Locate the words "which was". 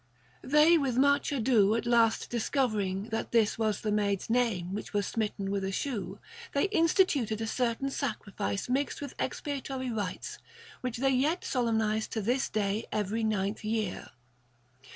4.73-5.05